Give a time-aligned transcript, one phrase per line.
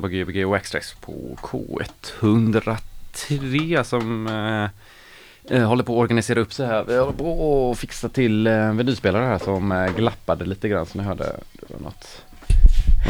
[0.00, 4.68] på Gbg Waxtrax på K103 som eh,
[5.56, 6.84] eh, håller på att organisera upp sig här.
[6.88, 10.98] Vi håller på att fixa till eh, vinylspelare här som eh, glappade lite grann så
[10.98, 11.24] ni hörde.
[11.52, 12.22] Det var något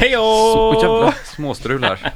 [0.00, 2.12] så jävla småstrul här.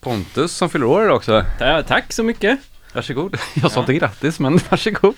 [0.00, 1.44] Pontus som fyller år idag också.
[1.58, 2.58] Ta- Tack så mycket.
[2.92, 3.36] Varsågod.
[3.54, 5.14] Jag sa inte grattis men varsågod.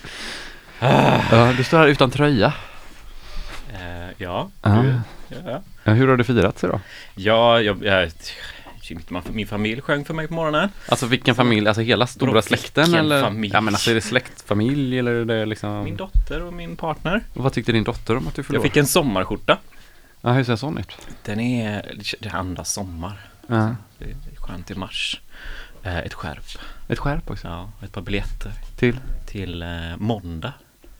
[0.79, 2.53] Ja, du står här utan tröja.
[3.73, 4.69] Eh, ja, Ja.
[4.69, 5.61] du, ja, ja.
[5.83, 6.79] Ja, hur har du firat idag?
[7.15, 8.11] Ja, jag, jag,
[9.31, 10.69] min familj sjöng för mig på morgonen.
[10.89, 13.21] Alltså vilken familj, alltså hela stora Vadå, släkten eller?
[13.21, 13.53] familj?
[13.53, 15.83] Ja men alltså är det släktfamilj eller är det liksom?
[15.83, 17.21] Min dotter och min partner.
[17.33, 19.57] Vad tyckte din dotter om att du fyllde Jag fick en sommarskjorta.
[20.21, 20.97] Ja, hur ser en sån ut?
[21.25, 23.19] Den är, det andas sommar.
[23.47, 23.75] Ja.
[23.97, 25.21] Det är skönt i mars.
[25.83, 26.45] Eh, ett skärp.
[26.87, 27.47] Ett skärp också.
[27.47, 28.99] Ja, ett par biljetter Till?
[29.25, 30.53] till eh, måndag.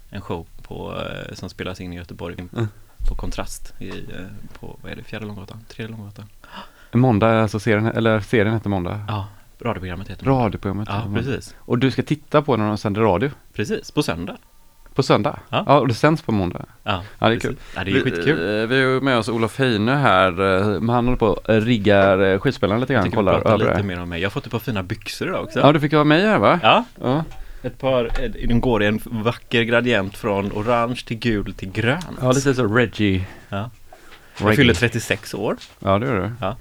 [0.09, 2.35] En show på, eh, som spelas in i Göteborg.
[2.53, 2.67] Mm.
[3.09, 3.95] På Kontrast i, eh,
[4.59, 5.59] på, vad är det, fjärde Långgatan?
[5.69, 6.25] Tredje Långgatan?
[6.91, 9.01] Måndag, alltså serien, eller serien heter Måndag.
[9.07, 9.27] Ja,
[9.61, 10.45] radioprogrammet heter Måndag.
[10.45, 10.89] Radioprogrammet.
[10.91, 11.55] Ja, precis.
[11.59, 13.29] Och du ska titta på när de sänder radio?
[13.53, 14.37] Precis, på söndag.
[14.93, 15.39] På söndag?
[15.49, 15.63] Ja.
[15.67, 16.65] ja och det sänds på måndag?
[16.83, 17.49] Ja, Ja, det är precis.
[17.49, 17.57] kul.
[17.75, 18.39] Ja, det är ju skitkul.
[18.39, 22.39] Vi, eh, vi har med oss Olof Heine här, eh, han håller på och riggar
[22.39, 24.21] skivspelaren lite Jag grann, vi kollar pratar över lite mer om mig.
[24.21, 25.59] Jag har fått ett par fina byxor idag också.
[25.59, 26.59] Ja, du fick vara med här va?
[26.63, 27.23] Ja, Ja.
[27.67, 32.05] Ett par, eh, de går i en vacker gradient från orange till gul till grönt.
[32.21, 33.25] Ja, lite så Reggie.
[33.49, 33.69] Ja.
[34.41, 35.55] Jag fyller 36 år.
[35.79, 36.31] Ja, det gör du.
[36.41, 36.55] Ja.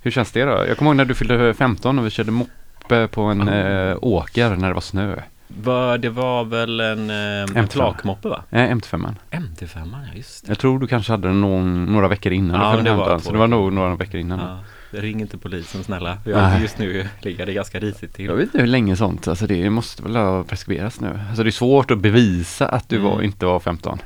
[0.00, 0.66] Hur känns det då?
[0.68, 3.54] Jag kommer ihåg när du fyllde 15 och vi körde moppe på en Oh.
[3.56, 5.16] eh, åker när det var snö.
[5.48, 7.66] Va, det var väl en, eh, en M5.
[7.68, 8.42] flakmoppe va?
[8.50, 9.14] Eh, MT5.
[9.30, 10.50] MT5, ja just det.
[10.50, 13.24] Jag tror du kanske hade den någon, några veckor innan Ja, det var 15, två
[13.26, 14.38] Så det var nog några veckor innan.
[14.38, 14.58] Ja,
[14.92, 16.18] ring inte polisen snälla.
[16.24, 18.30] Jag, just nu ligger det ganska risigt Jag till.
[18.32, 21.20] vet inte hur länge sånt, alltså det måste väl ha preskriberas nu.
[21.28, 23.24] Alltså det är svårt att bevisa att du var, Mm.
[23.24, 23.98] inte var 15.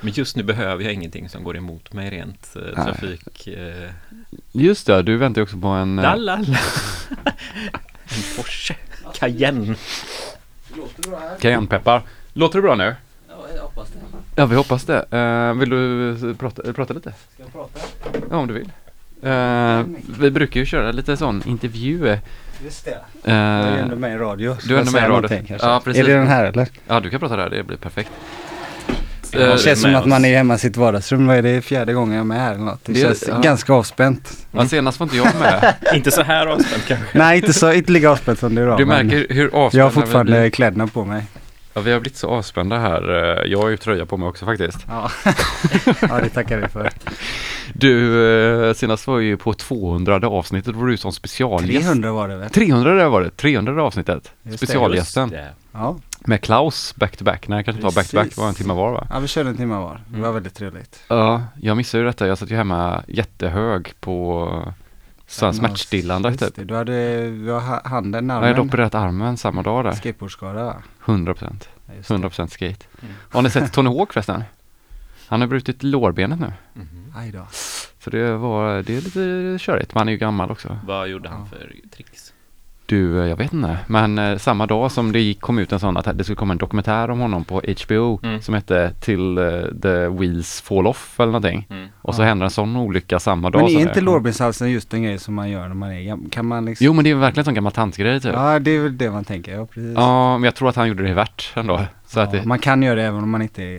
[0.00, 3.46] Men just nu behöver jag ingenting som går emot mig rent eh, trafik.
[3.46, 3.90] Eh,
[4.52, 5.98] Just det, du väntar ju också på en...
[5.98, 6.36] eh, lalala.
[8.04, 8.74] en Porsche
[9.14, 9.74] Cayenne.
[11.40, 12.02] Cayennepeppar.
[12.32, 12.94] Låter det bra nu?
[13.28, 13.98] Ja, jag hoppas det.
[14.36, 15.06] Ja, vi hoppas det.
[15.10, 17.12] Eh, vill du prata, prata lite?
[17.34, 17.80] Ska jag prata?
[18.30, 18.70] Ja, om du vill.
[19.24, 19.82] Eh,
[20.20, 22.18] vi brukar ju köra lite sån intervju.
[22.64, 22.90] Just det.
[22.90, 24.56] Eh, Jag är ändå med i radio.
[24.68, 25.56] du är ändå med i radio.
[25.60, 26.02] Ja, precis.
[26.02, 26.68] Är det den här eller?
[26.88, 28.10] ja, du kan prata där, det blir perfekt.
[29.32, 31.26] Eh, har det vi känns som med att man är hemma i sitt vardagsrum.
[31.26, 32.84] Vad är det fjärde gången jag är med här eller något?
[32.84, 33.38] Det, Det- känns ja.
[33.38, 34.46] ganska avspänt.
[34.52, 35.74] Ja, senast var inte jag med.
[35.94, 37.18] Inte så här avspänt kanske.
[37.18, 38.76] Nej, inte, så, inte lika avspänt som du då.
[38.76, 41.22] Du märker hur avspända Jag har fortfarande kläderna på mig.
[41.74, 43.10] Ja, vi har blivit så avspända här.
[43.42, 44.78] Eh, Jag har ju tröja på mig också faktiskt.
[44.88, 45.10] Ja,
[46.00, 46.90] ja det tackar vi för.
[47.72, 48.24] Du,
[48.68, 51.80] eh, senast var ju på 200 avsnittet var du som specialgäst.
[51.84, 52.50] 300 var det väl?
[52.50, 54.32] 300 det var det, 300 avsnittet.
[54.42, 55.22] Just det, Specialgästen.
[55.22, 55.50] Just det.
[55.72, 57.48] Ja, Med Klaus back to back.
[57.48, 59.06] Nej, kanske inte var back to back, det var en timme var va?
[59.10, 60.00] ja vi körde en timme var.
[60.08, 60.34] Det var Mm.
[60.34, 61.00] väldigt trevligt.
[61.08, 62.26] Ja, jag missade ju detta.
[62.26, 64.48] Jag satt ju hemma jättehög på
[65.26, 66.54] sån Ja, smärtstillande just typ.
[66.54, 66.64] det.
[66.64, 69.92] Du hade, du har ha- handen, Jag hade armen, opererat armen samma dag där.
[69.92, 70.82] skateboardskada va?
[71.04, 71.68] 100 procent.
[71.86, 72.14] Ja, just det.
[72.14, 72.86] 100 procent skate.
[73.02, 73.14] Mm.
[73.30, 74.44] Har ni sett Tony Hawk förresten?
[75.28, 76.52] Han har brutit lårbenet nu.
[77.16, 77.46] Aj då.
[78.00, 79.94] Så det var, det är lite körigt.
[79.94, 80.78] Men han är ju gammal också.
[80.86, 81.46] Vad gjorde han Ja.
[81.58, 82.32] för tricks?
[82.86, 83.78] Du, eh, jag vet inte.
[83.86, 86.52] Men eh, samma dag som det gick, kom ut en sån att det skulle komma
[86.52, 88.40] en dokumentär om honom på HBO Mm.
[88.42, 89.44] som hette Till eh,
[89.82, 91.66] the Wheels Fall Off eller någonting.
[91.70, 91.88] Mm.
[92.02, 92.26] Och så Ja.
[92.26, 93.62] händer en sån olycka samma dag.
[93.62, 96.30] Men är inte lårbenshalsen just en grej som man gör när man är gammal?
[96.30, 96.84] Kan man liksom...
[96.86, 98.32] Jo men det är verkligen en sån gammal tantgrej typ.
[98.34, 98.52] Ja.
[98.52, 99.54] Ja, det är väl det man tänker.
[99.56, 99.94] Ja, precis.
[99.94, 101.80] men jag tror att han gjorde det värt ändå.
[102.06, 103.78] Så att Ja, det, Man kan göra det även om man inte är...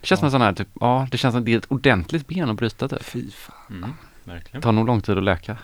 [0.00, 2.26] det känns som en sån här typ, ja det känns som det är ett ordentligt
[2.28, 3.02] ben att bryta typ.
[3.04, 3.54] Fy fan.
[3.76, 3.90] Mm.
[4.24, 4.62] Det Verkligen.
[4.62, 5.56] tar nog lång tid att läka.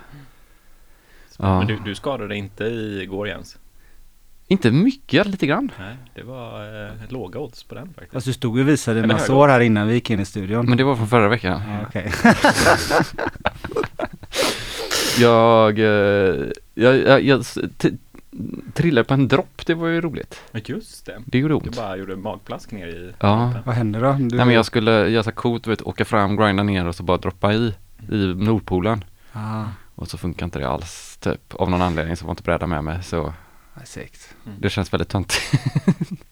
[1.38, 1.58] Ja.
[1.58, 3.58] Men du, du skadade inte igår Jens?
[4.46, 5.70] Inte mycket, lite grann.
[5.78, 8.12] Nej, det var eh, låga odds på den faktiskt.
[8.12, 10.66] Fast du stod och visade dina sår här innan vi gick in i studion.
[10.66, 11.62] Men det var från förra veckan.
[11.68, 12.12] Ja, okej.
[15.18, 17.44] Jag, eh, jag, jag, jag
[18.74, 20.40] trillade på en dropp, det var ju roligt.
[20.64, 21.22] Just det.
[21.26, 21.76] Det gjorde Du ont.
[21.76, 23.52] bara gjorde magplask ner i Ja.
[23.64, 24.12] Vad händer då?
[24.12, 24.36] Du...
[24.36, 26.94] Nej men jag skulle göra så här coolt, du vet, åka fram, grinda ner och
[26.94, 27.74] så bara droppa i,
[28.10, 29.04] i Nordpolen.
[29.32, 31.54] Ah, Och så funkar inte det alls, typ.
[31.54, 33.34] Av någon anledning så var inte bräda med mig, så
[33.84, 34.34] segt.
[34.58, 35.42] det känns väldigt töntigt.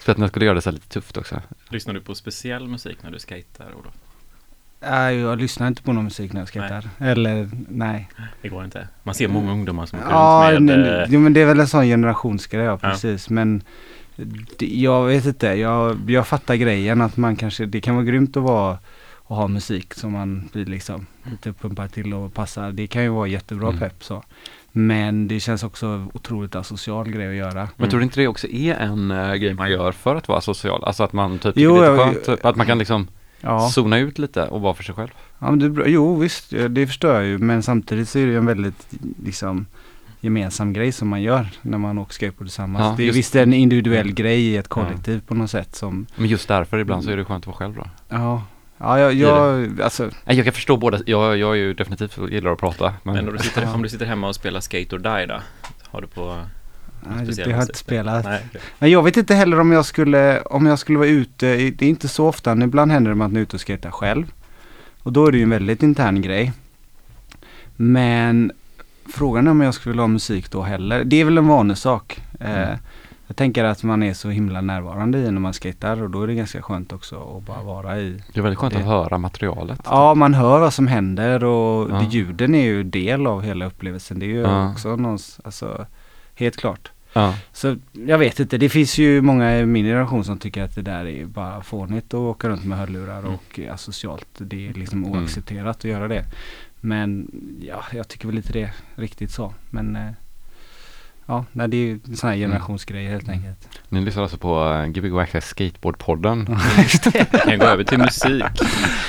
[0.00, 1.42] Speciellt när jag skulle göra det så här lite tufft också.
[1.68, 3.94] Lyssnar du på speciell musik när du skejtar Olof?
[4.80, 6.88] Nej, jag lyssnar inte på någon musik när jag skejtar.
[6.98, 8.08] Eller, nej.
[8.42, 8.88] Det går inte.
[9.02, 11.46] Man ser många ungdomar som åker Ja, runt med nej, eh, jo, men det är
[11.46, 13.30] väl en sån generationsgrej, ja, precis.
[13.30, 13.62] Men
[14.58, 18.36] det, jag vet inte, jag, jag fattar grejen att man kanske, det kan vara grymt
[18.36, 18.78] att vara
[19.30, 22.72] och ha musik som man blir liksom lite pumpar till och passar.
[22.72, 23.80] Det kan ju vara jättebra Mm.
[23.80, 24.22] pepp så.
[24.72, 27.68] Men det känns också otroligt asocial grej att göra.
[27.76, 30.40] Men tror du inte det också är en uh, grej man gör för att vara
[30.40, 30.84] social?
[30.84, 33.08] Alltså att man typ Jo, lite skönt, typ, att man kan liksom
[33.40, 35.08] Ja, zona ut lite och vara för sig själv.
[35.38, 37.38] ja men det, jo visst, ja, det förstår jag ju.
[37.38, 38.88] Men samtidigt så är det ju en väldigt
[39.24, 39.66] liksom
[40.20, 42.84] gemensam grej som man gör när man åker skateboard tillsammans.
[42.84, 46.06] Ja, det är just- visst en individuell grej i ett kollektiv på något sätt som,
[46.16, 47.84] Men just därför ibland så är det skönt att vara själv då.
[48.08, 48.42] ja,
[48.80, 52.58] ja jag, jag alltså, Jag kan förstå båda, jag, jag är ju definitivt gillar att
[52.58, 52.94] prata.
[53.02, 53.74] Men, Men om du, sitter, Ja.
[53.74, 55.40] om du sitter hemma och spelar Skate or Die då?
[55.90, 56.44] Har du på
[57.00, 58.24] nej, det har jag inte spelat.
[58.24, 58.42] Nej.
[58.78, 61.88] Men jag vet inte heller om jag skulle, om jag skulle vara ute, det är
[61.88, 64.32] inte så ofta, ibland händer det att man är ute och skejtar själv.
[65.02, 66.52] Och då är det ju en väldigt intern grej.
[67.76, 68.52] Men
[69.12, 71.04] frågan är om jag skulle vilja ha musik då heller.
[71.04, 72.20] Det är väl en vanesak.
[72.40, 72.78] Eh, Mm.
[73.30, 76.26] Jag tänker att man är så himla närvarande i när man skejtar och då är
[76.26, 78.22] det ganska skönt också att bara vara i.
[78.32, 79.80] det är väldigt skönt det- att höra materialet.
[79.84, 81.94] Ja, man hör vad som händer och Ja.
[81.94, 84.18] det, ljuden är ju del av hela upplevelsen.
[84.18, 84.70] Det är ju Ja.
[84.72, 85.86] också någons, alltså
[86.34, 86.90] helt klart.
[87.12, 87.34] Ja.
[87.52, 90.82] Så jag vet inte, det finns ju många i min generation som tycker att det
[90.82, 93.32] där är bara fånigt att åka runt med hörlurar Mm.
[93.34, 94.28] och asocialt.
[94.38, 95.18] Det är liksom Mm.
[95.20, 96.24] oaccepterat att göra det.
[96.80, 97.30] Men
[97.62, 99.54] ja, jag tycker väl inte det riktigt så.
[99.70, 100.10] Men eh,
[101.30, 102.50] ja, nej, det är ju sån här Mm.
[102.50, 103.68] generationsgrej helt enkelt.
[103.88, 106.44] Ni lyssnar alltså på uh, Gbg Access Skateboardpodden.
[107.32, 108.44] Vi kan gå över till musik.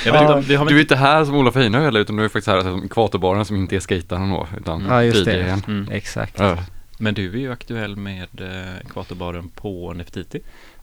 [0.04, 2.16] Jag vet inte om, vi har Du är inte här som Olof Einö heller utan
[2.16, 5.62] du är faktiskt här som Ekvatorbaren som inte är skejtaren då utan Ja, just det.
[5.68, 5.88] Mm.
[5.90, 6.38] Exakt.
[6.38, 6.56] Ja.
[6.98, 10.40] Men du är ju aktuell med eh, Ekvatorbaren på Nefertiti.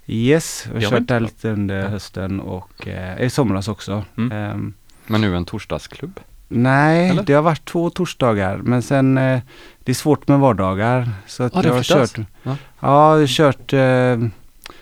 [0.08, 1.88] Yes, jag har Jag kört där lite under Ja.
[1.88, 4.04] hösten och eh, i somras också.
[4.18, 4.32] Mm.
[4.32, 4.74] Ehm,
[5.08, 6.20] Men nu en torsdagsklubb.
[6.52, 7.24] Nej, Eller?
[7.24, 9.40] det har varit två torsdagar men sen eh,
[9.84, 11.10] det är svårt med vardagar.
[11.28, 12.18] Så att det jag har kört.
[12.44, 12.56] Ja.
[12.80, 13.74] Ja, jag har kört.
[13.74, 14.30] Eh,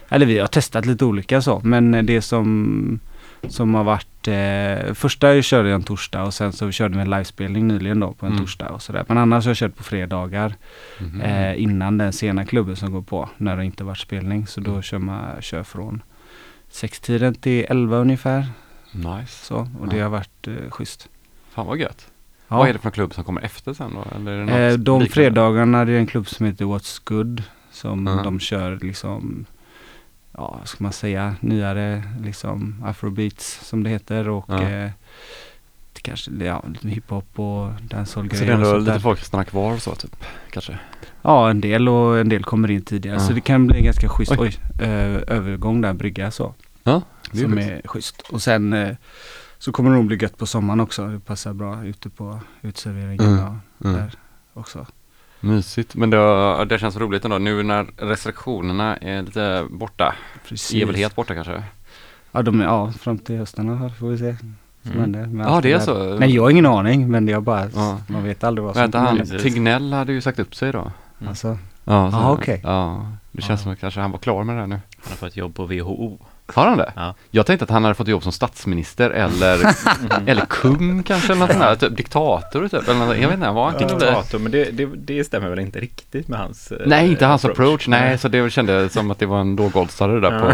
[0.09, 2.99] eller vi har testat lite olika så men det som
[3.47, 7.09] som har varit eh, första körde jag en torsdag och sen så körde vi en
[7.09, 8.43] livespelning nyligen då på en Mm.
[8.43, 9.05] torsdag och sådär.
[9.07, 10.53] Men annars har jag kört på fredagar
[11.23, 14.47] eh, innan den sena klubben som går på när det inte varit spelning.
[14.47, 14.81] Så då Mm.
[14.81, 16.01] kör man kör från
[16.69, 18.47] sextiden till elva ungefär.
[18.91, 19.45] Nice.
[19.45, 21.09] Så och det har varit eh, schysst.
[21.57, 22.07] Fan vad gött.
[22.47, 22.57] Ja.
[22.57, 24.15] Vad är det för klubb som kommer efter sen då?
[24.17, 25.09] Eller är det Eh, de liknande?
[25.09, 27.43] fredagarna det är en klubb som heter What's Good.
[27.71, 28.23] Som Ja.
[28.23, 29.45] de kör liksom,
[30.31, 34.61] ja vad ska man säga, nyare liksom afrobeats som det heter och Ja.
[34.69, 34.91] eh,
[36.01, 38.99] kanske, ja, lite hiphop och Så dancehall-grejer det är ändå lite där.
[38.99, 40.15] folk stannar kvar och så typ,
[40.51, 40.79] kanske?
[41.21, 43.15] Ja, en del och en del kommer in tidigare.
[43.15, 43.19] Ja.
[43.27, 44.39] Så det kan bli en ganska schysst Oj.
[44.39, 44.57] oj.
[44.85, 46.53] eh, övergång där, brygga så.
[46.83, 48.21] Ja, det är som är schysst.
[48.21, 48.95] Och sen eh,
[49.59, 51.07] så kommer det nog bli gött på sommaren också.
[51.07, 53.39] Det passar bra ute på uteserveringen Mm,
[53.79, 53.97] och mm.
[53.97, 54.11] där
[54.53, 54.85] också.
[55.39, 60.15] Mysigt, men det, det känns roligt ändå nu när restriktionerna är lite borta.
[60.47, 60.81] Precis.
[60.81, 61.63] Är väl helt borta kanske?
[62.31, 64.35] Ja, de är, ja, fram till hösten här får vi se.
[64.85, 64.99] Mm.
[64.99, 66.15] händer med Ja, allt det är så.
[66.19, 67.99] Nej, jag har ingen aning, men jag bara, Ja.
[68.07, 69.17] man vet aldrig vad som hette han?
[69.17, 69.43] Precis.
[69.43, 70.79] Tegnell hade ju sagt upp sig då.
[70.79, 71.29] Mm.
[71.29, 72.61] Alltså, Ja, Ah, okej.
[72.63, 73.63] Ja, det känns Ja.
[73.63, 74.75] som att kanske han var klar med det här nu.
[74.75, 76.17] Han har fått jobb på WHO.
[76.53, 76.93] Har han det?
[76.95, 77.15] Ja.
[77.31, 79.75] Jag tänkte att han hade fått jobb som statsminister eller,
[80.29, 82.87] eller kung kanske, eller något sånt där, typ diktator typ.
[82.87, 84.05] Eller något, jag vet inte, vad han kunde bli.
[84.05, 87.45] Diktator, men det, det, det stämmer väl inte riktigt med hans eh, Nej, inte hans
[87.45, 87.87] approach.
[87.87, 90.53] Nej, så det kände som att det var en lågoddsare där på.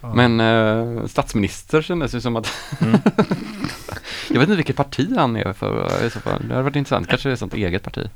[0.00, 0.14] ja.
[0.14, 3.00] Men eh, statsminister kändes ju som att Mm.
[4.28, 6.42] Jag vet inte vilket parti han är för i så fall.
[6.48, 7.08] Det hade varit intressant.
[7.08, 8.10] Kanske det är ett sånt eget parti.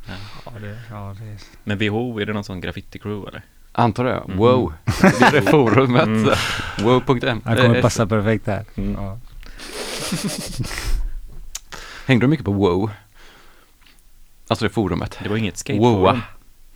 [0.44, 1.36] ja, det, ja, det är...
[1.64, 3.42] Men WHO, är det någon sån graffiti-crew eller?
[3.78, 4.14] Antar det.
[4.14, 4.37] Mm.
[4.37, 4.73] Wow.
[5.00, 6.06] Det är det forumet.
[6.06, 6.25] Mm.
[6.78, 7.40] Wow.m.
[7.44, 8.64] Han kommer Eh, passa perfekt där.
[8.76, 8.92] Mm.
[9.02, 9.18] Ja.
[12.06, 12.90] Hängde du mycket på wow?
[14.49, 15.18] Alltså det forumet.
[15.23, 16.00] Det var inget skateboard.
[16.00, 16.20] Woa.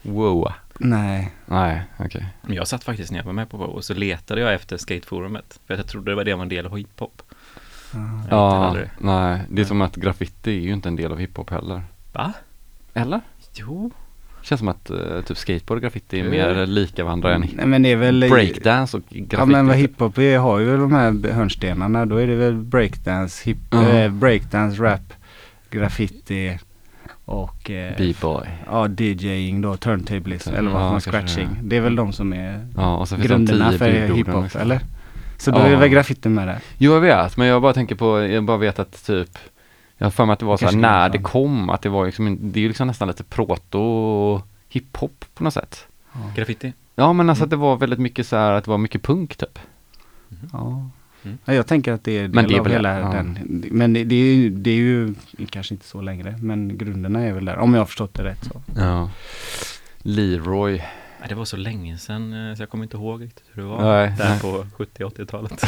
[0.03, 0.55] Woa.
[0.79, 2.27] Nej, Nej, okej.
[2.43, 4.77] Men jag satt faktiskt när jag var med på WoW och så letade jag efter
[4.77, 5.61] skateforumet.
[5.67, 7.23] För jag trodde det var det var en del av hiphop.
[8.31, 8.73] ja.
[8.73, 8.89] Nej.
[8.99, 9.65] Det är Nej.
[9.65, 11.83] som att graffiti är ju inte en del av hiphop heller.
[12.13, 12.33] Va?
[12.95, 13.21] Eller?
[13.55, 13.91] Jo.
[14.43, 16.31] Känns som att eh, typ skateboard och graffiti är Jo.
[16.31, 19.37] mer lika varandra än Nej men det är väl breakdance och graffiti.
[19.39, 22.07] Ja men vad hiphop är har ju väl de här hörnstenarna.
[22.07, 23.89] Då är det väl breakdance, hip, Ja.
[23.89, 25.13] eh, breakdance, rap,
[25.71, 26.59] graffiti
[27.25, 28.47] och eh, B-boy.
[28.67, 31.49] ja, DJing då, turntablism Ja, eller vad man kanske scratching.
[31.63, 31.69] det.
[31.69, 34.81] Det är väl de som är Ja, det grunderna för hiphop eller?
[35.39, 35.65] Så då Ja.
[35.67, 36.59] är väl graffiti med där.
[36.79, 39.39] Jo jag vet, men jag bara tänker på, jag bara vet att typ
[40.03, 41.23] Jag har för mig att det var så här när det ja.
[41.23, 45.55] kom, att det var liksom, det är ju liksom nästan lite proto hiphop på något
[45.55, 45.87] sätt.
[46.37, 46.73] Graffiti?
[46.95, 49.37] Ja men alltså att det var väldigt mycket så här att det var mycket punk
[49.37, 49.59] typ.
[50.53, 50.91] Ja.
[51.25, 51.39] Mm.
[51.45, 53.09] Ja, jag tänker att det är del Men det är av väl- hela ja.
[53.13, 53.39] den.
[53.71, 55.15] Men det, det, är ju, det är ju
[55.51, 56.37] kanske inte så längre.
[56.41, 57.59] Men grunderna är väl där.
[57.59, 58.63] Om jag har förstått det rätt så.
[58.77, 59.11] Ja.
[59.99, 60.83] Leroy.
[61.29, 63.83] Det var så länge sedan eh, så jag kommer inte ihåg riktigt hur det var.
[63.83, 65.65] Nej, där på 70-80-talet.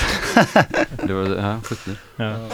[1.06, 1.90] Det var, ja, 70.
[2.16, 2.48] ja.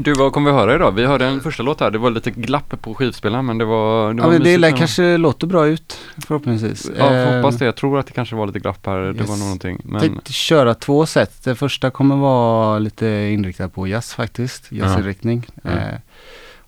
[0.00, 0.92] Du, vad kommer vi höra idag?
[0.92, 4.14] Vi hörde en första låt här, det var lite glapp på skivspelaren men det var,
[4.14, 6.90] det Ja var men det lär kanske låter bra ut förhoppningsvis.
[6.98, 7.64] Ja, Eh, hoppas det.
[7.64, 8.98] Jag tror att det kanske var lite glapp här.
[8.98, 9.28] Det yes.
[9.28, 9.80] var nog någonting.
[9.84, 11.44] Men, Tänkte köra två set.
[11.44, 14.72] Det första kommer vara lite inriktat på jazz faktiskt.
[14.72, 15.46] Jazzinriktning.
[15.62, 15.70] Ja.
[15.70, 15.98] Eh,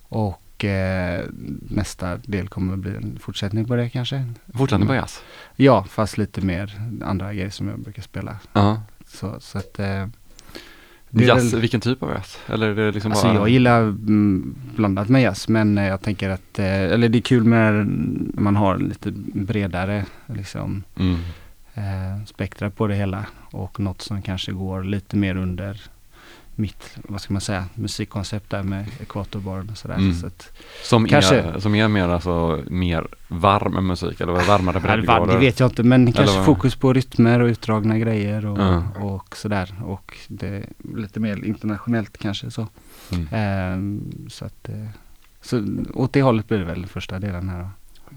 [0.09, 1.25] och eh,
[1.69, 4.25] nästa del kommer bli en fortsättning på det kanske.
[4.53, 5.21] fortsättning på jazz.
[5.55, 8.35] Ja, fast lite mer andra grejer som jag brukar spela.
[8.53, 8.81] Ja.
[9.07, 10.09] Så, så att eh, det
[11.11, 12.37] Jazz, väl- vilken typ av jazz?
[12.47, 13.35] Eller är det liksom Alltså bara...
[13.35, 17.21] jag gillar mm, blandat med jazz men eh, jag tänker att, eh, eller det är
[17.21, 17.73] kul med
[18.33, 21.15] när man har lite bredare liksom Mm.
[21.73, 25.81] eh, spektra på det hela och något som kanske går lite mer under
[26.55, 29.95] mitt, vad ska man säga, musikkoncept där med ekvatorbaren och sådär.
[29.95, 30.13] Mm.
[30.13, 30.51] Så att,
[30.83, 35.37] Som, Kanske- är, som är mer alltså mer varm musik eller varmare Nej, det breddgrader?
[35.37, 36.45] vet jag inte men kanske vad?
[36.45, 38.83] fokus på rytmer och utdragna grejer och, Ja.
[38.99, 39.75] och sådär.
[39.85, 40.65] Och det är
[40.95, 42.67] lite mer internationellt kanske så.
[43.11, 43.27] Mm.
[43.31, 44.87] Ehm, så att, eh,
[45.41, 47.69] så åt det hållet blir det väl första delen här då.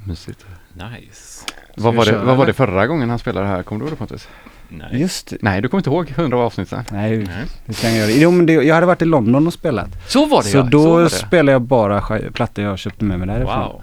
[0.07, 0.47] Mysigt.
[0.73, 1.47] Nice.
[1.77, 2.47] Vad var, det, vad var eller?
[2.47, 3.63] det förra gången han spelade här?
[3.63, 4.29] Kommer du ihåg det Pontus?
[4.69, 5.01] Nej.
[5.01, 5.37] Just det.
[5.41, 6.85] Nej, du kommer inte ihåg hundra avsnitt sen.
[6.93, 7.27] Nej, Nej.
[7.67, 8.11] det kan jag göra.
[8.21, 9.89] Jo men det, jag hade varit i London och spelat.
[10.09, 11.11] Så var Så då var det.
[11.11, 12.01] spelade jag bara
[12.33, 13.59] plattor jag köpte med mig därifrån.
[13.59, 13.83] Wow.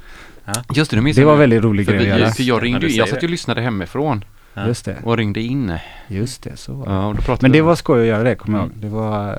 [0.74, 1.40] Just det, du minns Det var nu.
[1.40, 2.32] väldigt rolig grej att göra.
[2.32, 4.68] för jag ringde du ju, jag satt ju och lyssnade hemifrån Ja.
[4.68, 5.74] Just det, och ringde in.
[6.08, 6.92] just det, så var det.
[6.94, 8.76] Ja, då Men det var skoj att göra det, kommer jag ihåg.
[8.76, 9.36] Det var eh,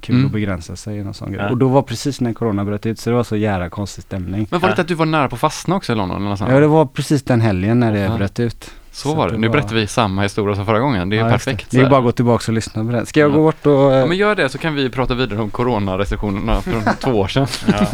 [0.00, 0.26] kul Mm.
[0.26, 1.42] att begränsa sig i någon sån grej.
[1.44, 1.50] Ja.
[1.50, 4.46] Och då var precis när corona bröt ut så det var så jävla konstig stämning.
[4.50, 4.72] Men var det Ja.
[4.72, 6.50] inte att du var nära på att fastna också i London eller något sånt?
[6.52, 8.16] Ja, det var precis den helgen när det Ja.
[8.16, 8.70] bröt ut.
[8.96, 9.38] Så så var det.
[9.38, 11.08] Nu berättar vi samma historia som förra gången.
[11.08, 11.70] Det är Ja, perfekt.
[11.70, 13.06] Det är bara att gå tillbaka och lyssna på den.
[13.06, 13.34] Ska jag Ja.
[13.34, 13.92] gå bort och...
[13.92, 17.28] eh, Ja men gör det så kan vi prata vidare om coronarestriktionerna från två år
[17.28, 17.46] sedan.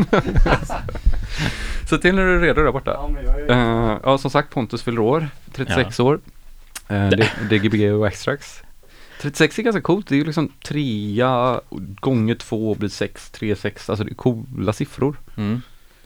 [1.88, 2.90] Så till när du är redo där borta.
[2.94, 6.20] Ja, men jag är- Eh, ja som sagt Pontus fyller år, 36 år.
[6.90, 7.08] Uh,
[7.50, 8.62] DGBG och Extrax.
[9.20, 11.60] 36 är ganska coolt, det är ju liksom trea
[12.00, 15.16] gånger två blir sex, tre sex, alltså det är coola siffror.
[15.36, 15.62] Mm.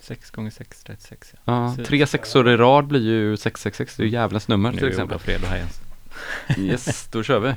[0.06, 1.74] 6 gånger 6, 36 ja.
[1.78, 4.86] Ja, tre sexor i rad blir ju 666, det är ju jävlens nummer Nu till
[4.86, 5.14] är exempel.
[5.14, 5.68] Ola Fredo här igen.
[6.58, 7.54] Yes, då kör vi.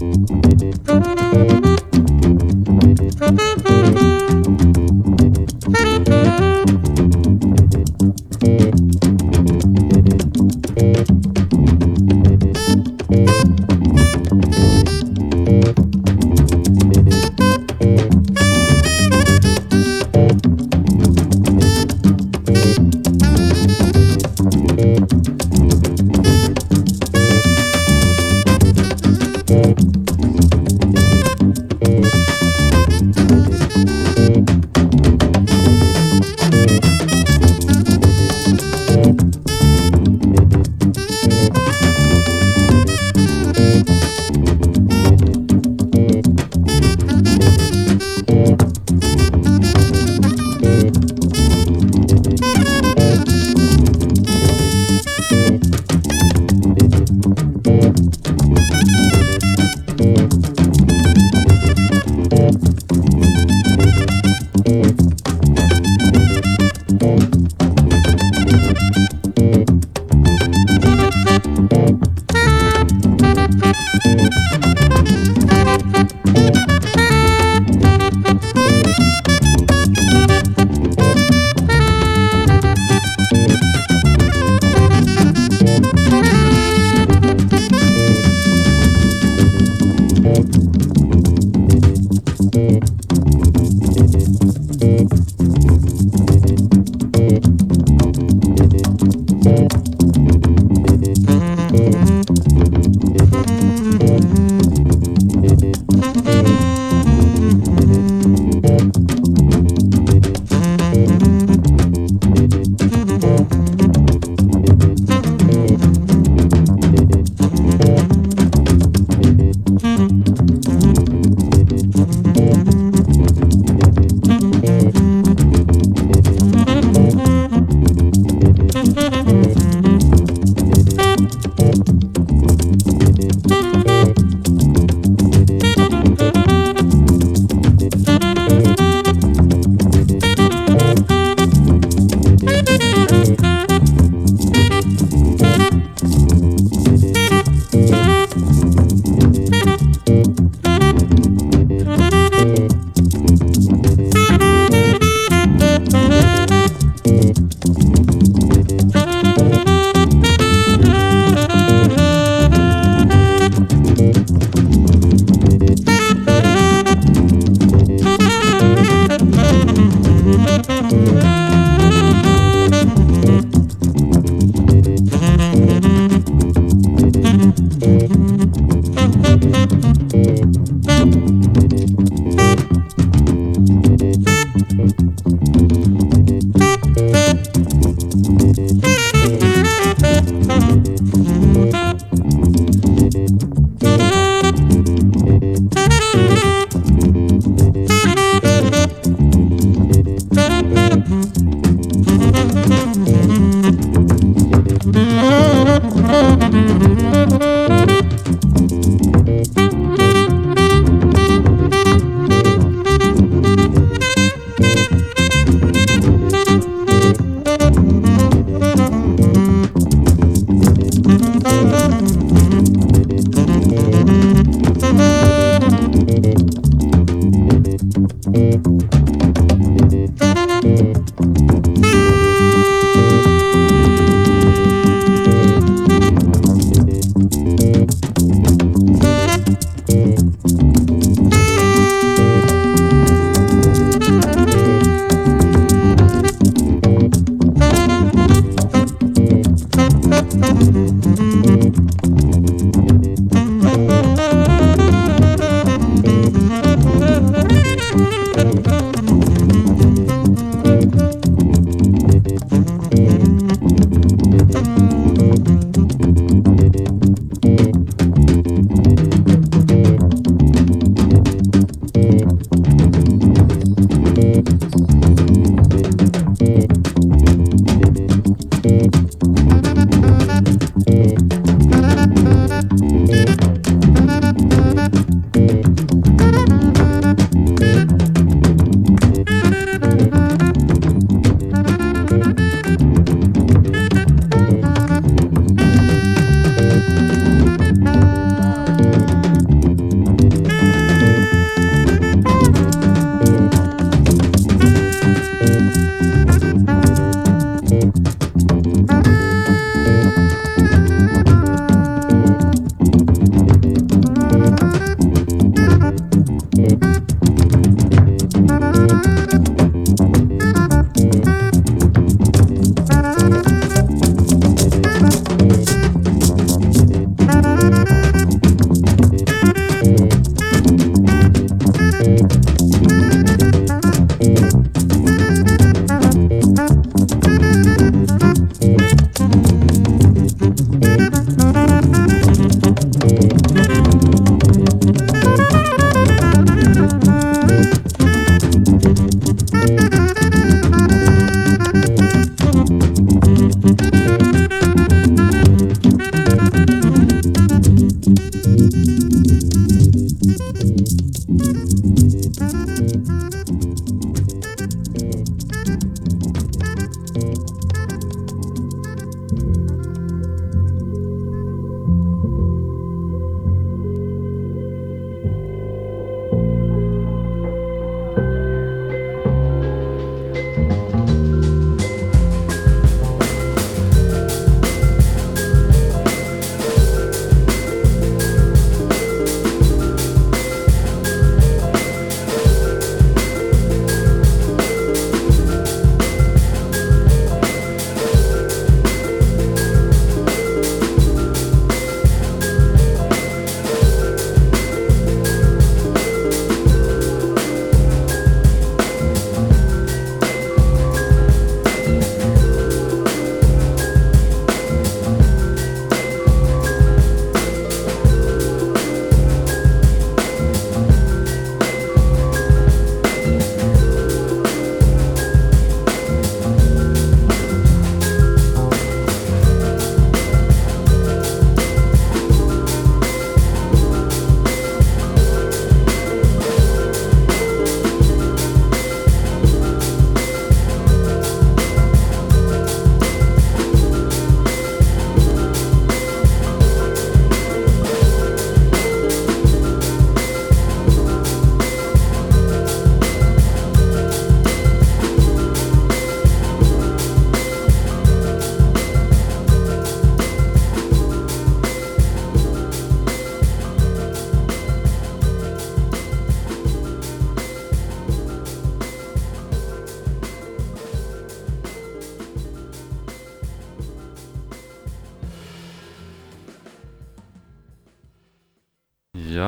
[0.00, 1.27] Müzik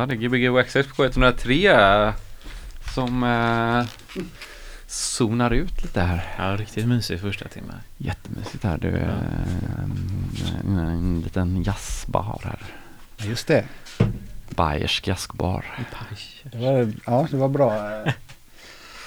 [0.00, 2.12] Ja, det är Gbg Waxxed på 103
[2.94, 3.84] som eh,
[4.86, 6.34] zonar ut lite här.
[6.38, 7.74] Ja, riktigt mysig första timme.
[7.98, 8.78] Jättemysigt här.
[8.78, 9.08] Du, eh,
[10.64, 12.58] en, en liten jazzbar här.
[13.16, 13.64] Ja, Just det.
[14.48, 15.64] Bayersk jazzbar.
[16.42, 17.74] det var, ja, det var bra.
[18.06, 18.12] eh,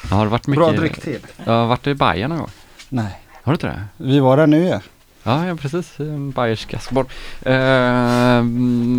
[0.09, 0.59] Ja, har du varit mycket?
[0.59, 1.19] Bra dryck till.
[1.45, 2.49] Ja, har du varit i Bayern någon gång?
[2.89, 3.83] Nej, Har du inte det?
[3.97, 4.81] vi var där nu ja.
[5.23, 5.99] Ja, ja precis.
[5.99, 7.05] En Bayersk jazzbar.
[7.41, 8.43] Eh,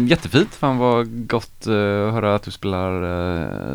[0.08, 0.54] jättefint.
[0.54, 1.72] Fan vad gott eh,
[2.06, 3.02] att höra att du spelar,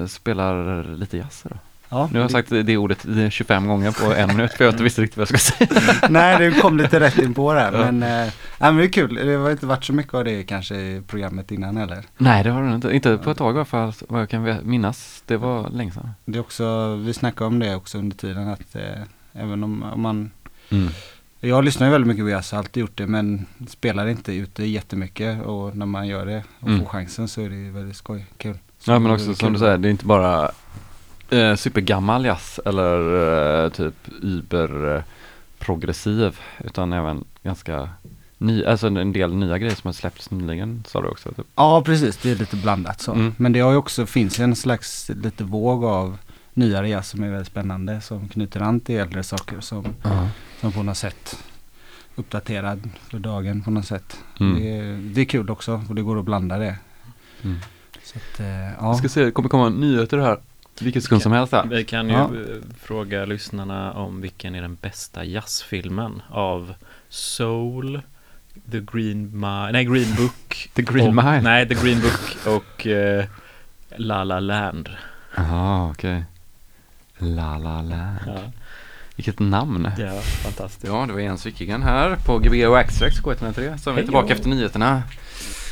[0.01, 1.55] eh, spelar lite jazz då.
[1.89, 4.73] ja Nu har jag sagt det ordet eh, 25 gånger på en minut för jag
[4.73, 5.93] inte visste riktigt vad jag skulle säga.
[6.09, 7.73] Nej, det kom lite rätt in på där.
[7.73, 7.91] Ja.
[7.91, 9.15] Men, eh, nej, men det är kul.
[9.15, 12.03] Det har inte varit så mycket av det kanske i programmet innan heller.
[12.17, 12.91] Nej, det har du inte.
[12.91, 15.23] Inte på ett tag i alla fall, vad jag kan minnas.
[15.25, 16.09] Det var länge sedan.
[16.25, 18.81] Det är också, vi snackade om det också under tiden att eh,
[19.33, 20.31] även om, om man
[20.71, 20.89] Mm.
[21.41, 24.65] Jag lyssnar ju väldigt mycket på jazz, har alltid gjort det men spelar inte ute
[24.65, 26.79] jättemycket och när man gör det och Mm.
[26.79, 28.57] får chansen så är det väldigt skoj, kul.
[28.79, 30.51] Så Ja men också som du säger, det är inte bara
[31.29, 35.03] eh, supergammal jazz eller eh, typ über eh,
[36.65, 37.89] utan även ganska
[38.37, 41.31] ny, alltså en del nya grejer som har släppts nyligen sa du också.
[41.31, 41.45] Typ.
[41.55, 43.13] Ja precis, det är lite blandat så.
[43.13, 43.33] Mm.
[43.37, 46.17] Men det har ju också, finns en slags lite våg av
[46.59, 49.85] nyare jazz som är väldigt spännande som knyter an till äldre saker som,
[50.61, 51.43] som på något sätt
[52.15, 54.17] uppdaterad för dagen på något sätt.
[54.39, 54.59] Mm.
[54.59, 56.75] Det, är, det är kul också och det går att blanda det.
[57.43, 57.57] Mm.
[58.03, 58.75] Så att, eh, ja.
[58.79, 60.37] Jag ska se, det kommer komma nyheter här
[60.81, 61.65] vilken sekund som helst här.
[61.65, 62.23] Vi kan ju Ja.
[62.23, 66.73] eh, fråga lyssnarna om vilken är den bästa jazzfilmen av
[67.09, 68.01] Soul,
[68.71, 70.69] The Green Mile, nej Green Book.
[70.73, 71.41] The Green och, Mile?
[71.41, 73.25] Nej, The Green Book och eh,
[73.95, 74.89] La La Land.
[75.35, 76.23] Jaha okej.
[77.19, 78.05] La la la.
[78.27, 78.33] Ja,
[79.15, 79.91] Vilket namn.
[79.97, 80.87] ja fantastiskt.
[80.87, 84.27] Ja, det var Jens Wickingen här på Gbg och Axtrax K103 som är Hej tillbaka
[84.27, 84.33] då.
[84.33, 85.03] efter nyheterna.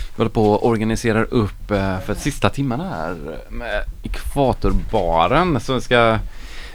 [0.09, 5.59] Vi håller på och organiserar upp eh, för sista timmarna här med Ekvatorbaren.
[5.59, 6.19] Så vi ska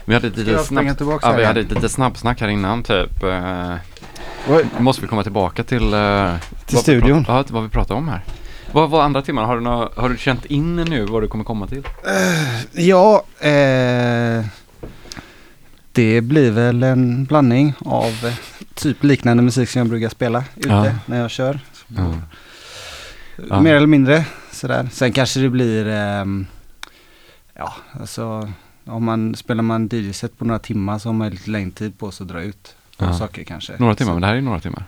[0.05, 3.23] vi hade springa snabb, tillbaka ja, vi hade ett litet snabbsnack här innan typ.
[3.23, 3.73] Eh,
[4.49, 4.65] Oj.
[4.79, 6.33] måste vi komma tillbaka till, eh,
[6.65, 7.25] Till vad studion.
[7.27, 8.21] Ja, vad vi pratar om här.
[8.71, 9.47] Vad var andra timmarna?
[9.47, 11.87] Har du, nå- har du känt in nu vad du kommer komma till?
[12.71, 14.45] Ja, eh,
[15.93, 18.33] det blir väl en blandning av eh,
[18.73, 20.85] typ liknande musik som jag brukar spela ute Ja.
[21.05, 21.59] när jag kör.
[21.87, 22.13] Ja.
[23.49, 23.61] Ja.
[23.61, 24.89] Mer eller mindre sådär.
[24.91, 26.45] Sen kanske det blir, ehm,
[27.53, 28.49] ja alltså
[28.85, 32.11] om man spelar man DJ-set på några timmar så har man lite längre tid på
[32.11, 33.13] sig att dra ut Ja.
[33.13, 33.73] saker kanske.
[33.79, 34.83] Några timmar, Så, men det här är några timmar.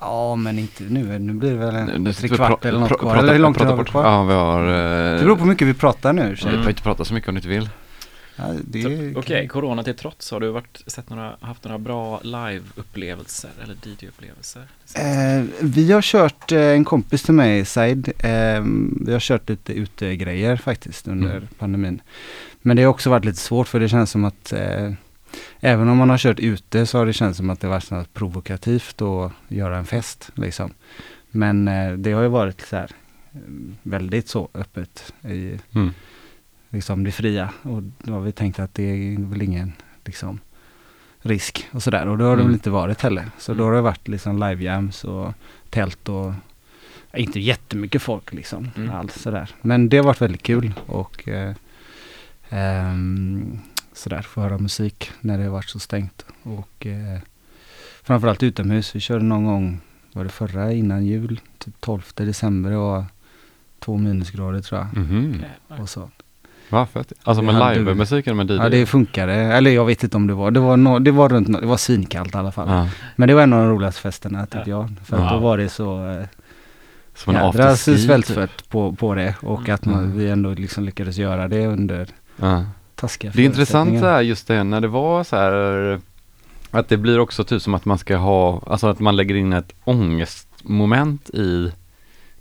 [0.00, 2.98] Ja men inte nu, nu blir det väl en Nu- tre kvart eller något kvar.
[2.98, 4.04] prata- eller hur långt prata har vi kvar?
[4.04, 4.60] Ja, vi har...
[4.62, 6.36] eh, Det beror på hur mycket vi pratar nu.
[6.36, 6.46] sig.
[6.48, 6.62] Vi Mm.
[6.64, 7.68] får inte prata så mycket om du inte vill.
[8.36, 8.54] Ja,
[9.16, 14.62] Okej, corona till trots, har du varit, sett några, haft några bra live-upplevelser eller DJ-upplevelser?
[14.94, 18.64] Eh, vi har kört, eh, en kompis till mig, Said, eh,
[19.06, 21.48] vi har kört lite utegrejer faktiskt under Mm.
[21.58, 22.02] pandemin.
[22.62, 24.92] Men det har också varit lite svårt för det känns som att eh,
[25.60, 28.14] även om man har kört ute så har det känts som att det varit något
[28.14, 30.70] provokativt att göra en fest liksom.
[31.30, 32.90] Men eh, det har ju varit så här
[33.32, 33.38] eh,
[33.82, 35.90] väldigt så öppet i Mm.
[36.70, 39.72] Liksom det fria och då har vi tänkt att det är väl ingen
[40.04, 40.38] liksom
[41.22, 42.46] risk och sådär och det har det Mm.
[42.46, 43.30] väl inte varit heller.
[43.38, 45.32] Så då har det varit liksom live-jams och
[45.70, 46.32] tält och
[47.14, 48.90] inte jättemycket folk liksom Mm.
[48.90, 49.50] alls sådär.
[49.62, 51.54] Men det har varit väldigt kul och eh,
[52.48, 53.58] ehm,
[53.92, 57.18] sådär få höra musik när det har varit så stängt och eh,
[58.02, 58.96] framförallt utomhus.
[58.96, 59.80] Vi körde någon gång,
[60.12, 63.04] var det förra innan jul, typ 12 december och
[63.78, 64.96] två minusgrader tror jag.
[64.96, 65.42] Mhm.
[65.68, 66.10] Och så.
[66.70, 67.12] Fett.
[67.22, 68.54] Alltså med Det hade- livemusik eller med DJ?
[68.56, 71.28] Ja det funkade, eller jag vet inte om det var, det var, no, det var
[71.28, 72.68] runt, no- det var svinkallt i alla fall.
[72.68, 72.88] Ja.
[73.16, 74.88] Men det var en av de roligaste festerna tyckte jag.
[75.04, 75.30] För att Wow.
[75.30, 76.24] då var det så eh,
[77.14, 77.94] Som en jädra afterski.
[77.96, 78.06] typ.
[78.06, 80.18] svältfött på, på det och att man, Mm.
[80.18, 82.06] vi ändå liksom lyckades göra det under
[82.36, 82.64] Ja.
[82.94, 84.14] taskiga Det är intressant förutsättningar.
[84.14, 86.00] här, just det när det var så här
[86.70, 89.52] att det blir också typ som att man ska ha, alltså att man lägger in
[89.52, 91.72] ett ångestmoment i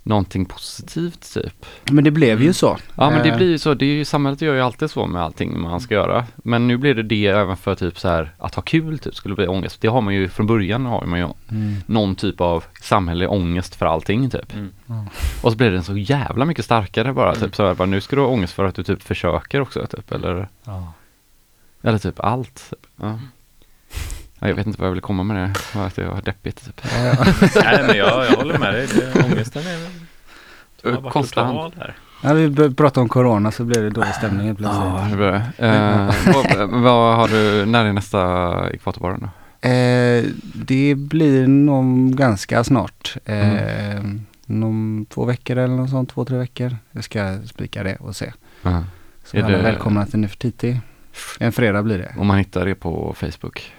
[0.04, 1.66] någonting positivt typ.
[1.92, 2.78] Men det blev ju så.
[2.96, 5.06] Ja men det Eh, blir ju så, det är ju, samhället gör ju alltid så
[5.08, 6.26] med allting man ska göra.
[6.36, 9.36] Men nu blir det det även för typ så här att ha kul typ, skulle
[9.36, 9.82] bli ångest.
[9.82, 11.76] Det har man ju från början har man ju Mm.
[11.86, 14.54] någon typ av samhällelig ångest för allting typ.
[14.54, 14.70] Mm.
[14.86, 15.06] Ja.
[15.44, 17.40] Och så blir den så jävla mycket starkare bara Mm.
[17.42, 19.88] typ så här, bara, nu ska du ha ångest för att du typ försöker också
[19.88, 20.94] typ eller, Ja.
[21.82, 22.70] eller typ allt.
[22.70, 22.80] Typ.
[23.02, 23.20] Ja.
[24.40, 26.66] Ja, jag vet inte vad jag vill komma med det, Bara att det var deppigt
[26.66, 26.82] typ.
[27.64, 28.88] Nej, men jag, jag håller med dig.
[28.88, 29.78] Det, ångesten är
[30.92, 31.12] väl...
[31.12, 31.74] Konstant.
[32.24, 34.84] När vi började prata om corona så blev det dålig stämning plötsligt.
[34.86, 35.68] Ja, det blir det.
[35.68, 39.68] Eh, vad, vad har du, när är nästa ekvatorbaren då?
[39.70, 40.24] Eh,
[40.54, 43.16] det blir nog ganska snart.
[43.26, 44.00] Eh,
[44.52, 44.64] Mm.
[44.64, 46.76] Om två veckor eller något sånt, två, tre veckor.
[46.92, 48.34] Jag ska spika det och se.
[48.62, 48.84] Ja.
[49.26, 50.80] Så Är alla det- välkomna till Nefertiti.
[51.40, 52.16] En fredag blir det.
[52.18, 53.74] Om man hittar det på Facebook.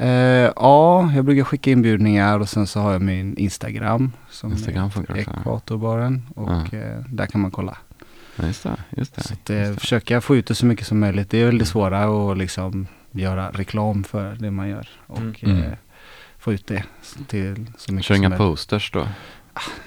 [0.00, 4.12] Eh, ja, jag brukar skicka inbjudningar och sen så har jag min Instagram.
[4.30, 5.30] Som Instagram funkar också.
[5.40, 7.76] Ekvatorbaren och eh, där kan man kolla.
[8.36, 8.76] Ja, just det.
[8.96, 9.22] Just det.
[9.22, 11.30] Så att, eh, försöka få ut det så mycket som möjligt.
[11.30, 14.88] Det är väl det svåra att liksom göra reklam för det man gör.
[15.06, 15.34] Och Mm.
[15.42, 15.62] Mm.
[15.62, 15.72] eh,
[16.38, 16.84] få ut det
[17.28, 18.38] till så mycket Kör som inga möjligt.
[18.46, 19.06] posters då?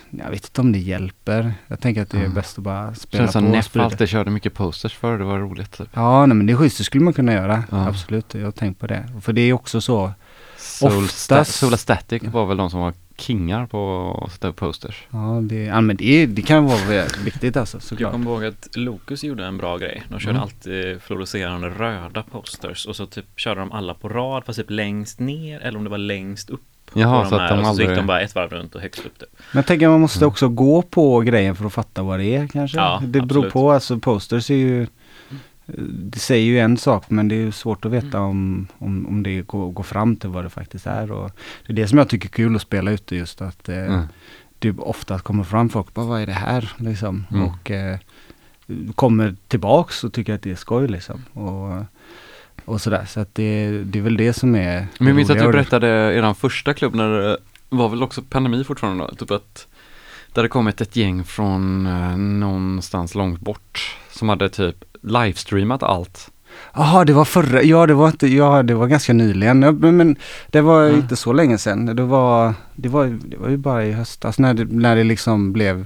[0.10, 1.54] Jag vet inte om det hjälper.
[1.68, 2.34] Jag tänker att det är Mm.
[2.34, 3.86] bäst att bara spela Känns som på och Neff sprida.
[3.86, 5.72] alltid körde mycket posters för det var roligt.
[5.78, 5.90] Typ.
[5.94, 6.78] Ja, nej, men det är schysst.
[6.78, 7.64] Det skulle man kunna göra.
[7.72, 7.88] Ja.
[7.88, 8.34] Absolut.
[8.34, 9.10] Jag har tänkt på det.
[9.22, 10.12] För det är också så.
[10.58, 14.56] Soul Oftast- Sta- Solar Static var väl de som var kingar på att sätta upp
[14.56, 15.04] posters.
[15.10, 18.12] Ja, det, ja, men det, är, det kan vara väldigt viktigt alltså Jag såklart.
[18.12, 20.04] kommer ihåg att Lokus gjorde en bra grej.
[20.10, 20.42] De körde Mm.
[20.44, 25.20] alltid fluorescerande röda posters och så typ körde de alla på rad fast typ längst
[25.20, 26.62] ner eller om det var längst upp.
[26.94, 29.06] Jaha, så de att de och så gick de bara ett varv runt och högst
[29.06, 29.26] upp det.
[29.32, 30.28] Men jag tänker man måste Mm.
[30.30, 32.78] också gå på grejen för att fatta vad det är kanske.
[32.78, 33.54] Ja, det beror absolut.
[33.54, 33.72] på.
[33.72, 34.88] Alltså posters är ju
[35.90, 38.22] det säger ju en sak men det är ju svårt att veta Mm.
[38.30, 41.12] om, om, om det går, går fram till vad det faktiskt är.
[41.12, 41.32] Och
[41.68, 44.02] det är det som jag tycker är kul att spela ute just att eh, Mm.
[44.60, 47.26] det ofta kommer fram folk bara vad är det här liksom.
[47.32, 47.44] Mm.
[47.48, 47.98] Och eh,
[48.96, 51.24] kommer tillbaks och tycker att det är skoj liksom.
[51.34, 51.86] Och,
[52.66, 53.06] och sådär.
[53.10, 55.88] Så att det, det är väl det som är Men jag minns att du berättade
[55.88, 57.38] eran första klubb när det
[57.70, 59.16] var väl också pandemi fortfarande då?
[59.16, 59.68] Typ att
[60.34, 66.30] det hade kommit ett gäng från eh, någonstans långt bort som hade typ livestreamat allt.
[66.74, 69.60] Jaha, det var förra, ja det var inte, ja det var ganska nyligen.
[69.60, 70.16] Men, men
[70.48, 70.90] det var Ja.
[70.96, 71.86] inte så länge sedan.
[71.86, 75.54] Det var, det var, det var ju bara i höstas när det, när det liksom
[75.54, 75.86] blev,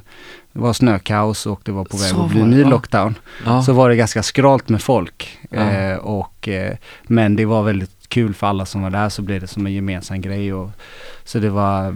[0.57, 2.69] det var snökaos och det var på väg Så att bli ny ja.
[2.69, 3.15] lockdown.
[3.45, 3.61] Ja.
[3.61, 5.37] Så var det ganska skralt med folk.
[5.49, 5.71] Ja.
[5.71, 9.41] Eh, och, eh, men det var väldigt kul för alla som var där så blev
[9.41, 10.53] det som en gemensam grej.
[10.53, 10.69] Och,
[11.23, 11.95] så det var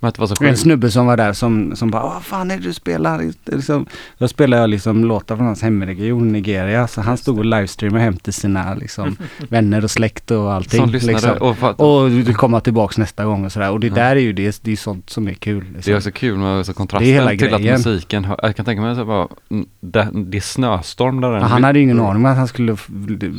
[0.00, 2.56] att det var så en snubbe som var där som, som bara Vad fan är
[2.56, 3.18] det du spelar?
[3.18, 3.86] Det är Liksom,
[4.18, 6.86] då spelade jag liksom låtar från hans hemregion Nigeria.
[6.88, 9.16] Så han stod och livestreamade hem till sina liksom,
[9.48, 10.80] vänner och släkt och allting.
[10.80, 11.48] Som lyssnade liksom.
[11.48, 13.70] och, att, Och det komma tillbaks nästa gång och sådär.
[13.70, 15.64] Och det där är ju det, det är sånt som är kul.
[15.64, 15.92] det Liksom.
[15.92, 19.24] är också kul med så kontrasten Det är till att musiken, jag kan tänka mig
[19.50, 22.48] mm, det, det är snöstorm där ja, han hade ju ingen aning om att han
[22.48, 22.76] skulle,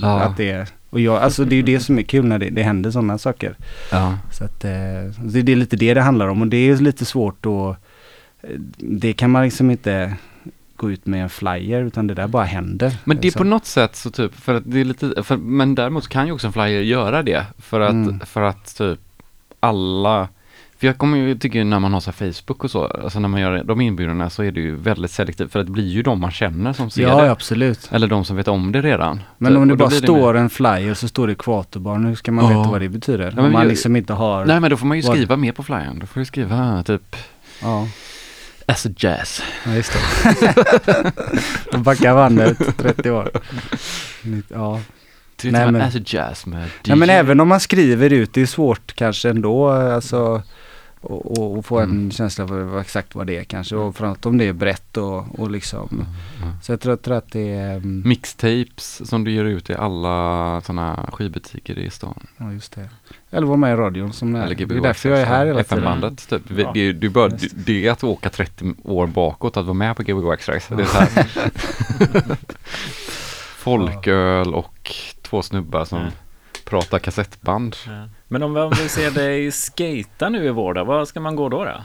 [0.02, 0.20] Ja.
[0.20, 2.64] att det och jag, alltså det är ju det som är kul när det, det
[2.64, 3.56] händer sådana saker.
[3.92, 4.18] Ja.
[4.32, 4.72] Så att eh,
[5.24, 7.78] det, det är lite det det handlar om och det är lite svårt att,
[8.42, 10.14] eh, det kan man liksom inte
[10.76, 12.98] gå ut med en flyer utan det där bara händer.
[13.04, 15.76] Men det är på något sätt så typ, för att det är lite, för, men
[15.76, 17.46] däremot kan ju också en flyer göra det.
[17.58, 18.20] För att, Mm.
[18.20, 19.00] för att typ
[19.60, 20.28] alla,
[20.80, 23.28] för jag kommer ju, tycker när man har så här Facebook och så, alltså när
[23.30, 26.20] man gör de inbjudningarna så är det ju väldigt selektivt för det blir ju de
[26.22, 27.32] man känner som ser Ja, det.
[27.32, 27.90] absolut.
[27.92, 29.22] Eller de som vet om det redan.
[29.38, 32.32] Men Typ, om det bara står mer- en flyer så står det ekvatorbarn, hur ska
[32.32, 32.58] man Ja.
[32.60, 33.32] veta vad det betyder?
[33.36, 34.46] men om man jag- liksom inte har...
[34.46, 36.00] Nej men då får man ju Vad- skriva mer på flyern.
[36.00, 37.16] Då får du skriva typ
[37.62, 37.88] Ja,
[38.66, 39.42] as a jazz.
[39.66, 40.64] ja just det.
[41.72, 43.30] Då backar bandet 30 år.
[44.48, 44.80] Ja.
[45.44, 46.70] Nej, men- as a jazz med DJ.
[46.88, 50.42] Nej men även om man skriver ut, det är svårt kanske ändå alltså
[51.02, 52.12] och, och, och få en Mm.
[52.12, 55.52] känsla för exakt vad det är kanske och framförallt om det är brett och, och
[55.52, 56.06] liksom.
[56.42, 56.54] Mm.
[56.62, 60.62] Så jag tror, tror att det är, mm, Mixtapes som du ger ut i alla
[60.62, 62.28] sådana skivbutiker i stan.
[62.38, 62.90] ja just det.
[63.32, 64.44] Eller vara med i radion som är.
[64.44, 65.78] Eller Det är därför jag är här hela tiden.
[65.84, 66.42] FM-bandet typ.
[66.58, 66.72] Ja.
[66.74, 69.66] Det, är- det, är bara, Just det, det är att åka 30 år bakåt att
[69.66, 70.68] vara med på Gbg Extrax.
[70.68, 71.28] Det är så här.
[73.58, 74.92] Folköl och
[75.22, 76.08] två snubbar som Ja.
[76.66, 77.76] pratar kassettband.
[77.88, 78.08] Ja.
[78.32, 81.50] Men om man vill se dig skata nu i vår då, vad ska man gå
[81.50, 81.66] då?
[81.66, 81.82] då?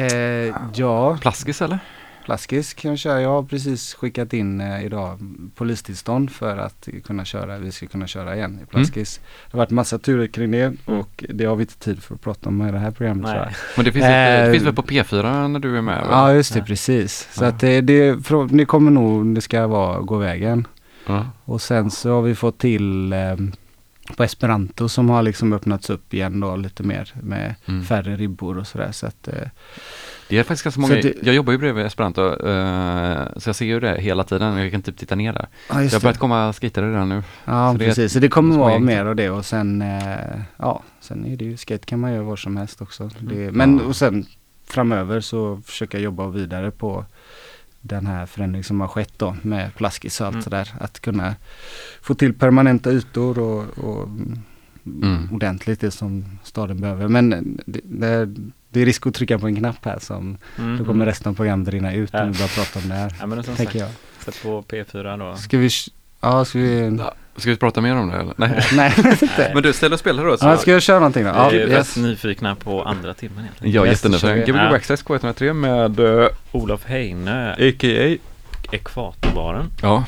[0.00, 1.78] Eh, ja, Plaskis eller?
[2.24, 3.20] Plaskis kan jag köra.
[3.22, 5.18] Jag har precis skickat in eh, idag
[5.54, 9.20] polistillstånd för att kunna köra, vi ska kunna köra igen i Plaskis.
[9.46, 12.20] Det har varit massa turer kring det och det har vi inte tid för att
[12.20, 13.46] prata om i det här programmet tror jag.
[13.46, 13.54] Nej.
[13.76, 16.00] Men det finns, ett, det Eh, finns väl på P4 när du är med?
[16.00, 16.06] va?
[16.10, 16.64] Ja just det, Ja.
[16.64, 17.28] precis.
[17.32, 17.48] Så Ja.
[17.48, 20.66] att det, det, frå- det kommer nog, det ska vara, gå vägen.
[21.06, 21.26] Ja.
[21.44, 23.18] Och sen så har vi fått till eh,
[24.16, 27.84] på esperanto som har liksom öppnats upp igen då lite mer med Mm.
[27.84, 28.92] färre ribbor och sådär.
[28.92, 29.34] Så att, eh,
[30.28, 33.64] Det är faktiskt ganska många, det- jag jobbar ju bredvid Esperanto, eh, så jag ser
[33.66, 35.48] ju det hela tiden, jag kan typ titta ner där.
[35.68, 37.22] ja, Jag har börjat komma skejtare redan nu.
[37.44, 38.84] Ja så det är precis, så det kommer vara gäng.
[38.84, 42.22] mer av det och sen, eh, ja, sen är det ju skate kan man göra
[42.22, 43.10] var som helst också.
[43.20, 43.84] Det, men Ja.
[43.84, 44.26] och sen
[44.66, 47.04] framöver så försöker jag jobba vidare på
[47.88, 50.42] den här förändringen som har skett då med plaskis och allt Mm.
[50.42, 50.72] sådär.
[50.80, 51.34] Att kunna
[52.02, 54.08] få till permanenta ytor och, och
[54.86, 57.08] mm, ordentligt det som staden behöver.
[57.08, 57.30] Men
[57.66, 58.34] det, det,
[58.70, 60.76] det är risk att trycka på en knapp här som Mm.
[60.78, 62.26] då kommer resten av programmet rinna ut om Ja.
[62.26, 63.16] vi börjar prata om det här.
[63.20, 63.90] Ja men som sagt, Tänker jag.
[64.24, 65.36] sätt på P4 då.
[65.36, 65.68] Ska vi,
[66.20, 66.98] ja ska vi,
[67.38, 68.34] Ska vi prata mer om det eller?
[68.36, 68.64] Nej.
[69.38, 69.50] Nej.
[69.54, 70.36] Men du, ställ och spela då.
[70.36, 70.46] Så.
[70.46, 71.30] ja, ska jag köra någonting då?
[71.30, 71.96] Ja, Vi är yes.
[71.96, 73.84] nyfikna på andra timmen egentligen.
[73.86, 74.54] Yes, jättenyfiken.
[74.54, 74.70] Gbg Ja.
[74.72, 78.16] Waxxax K103 med uh, Olof Heine, a.k.a.
[78.72, 79.70] Ekvatorbaren.
[79.82, 80.04] Ja.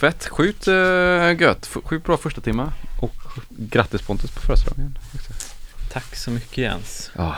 [0.00, 0.74] Fett, sjukt uh,
[1.40, 1.68] gött.
[1.74, 3.14] F- Sjukt bra första timma Och
[3.48, 4.98] grattis Pontus på födelsedagen.
[5.92, 7.10] Tack så mycket Jens.
[7.16, 7.36] Ja,